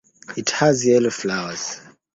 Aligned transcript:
It 0.35 0.49
has 0.49 0.83
yellow 0.83 1.11
flowers. 1.11 1.79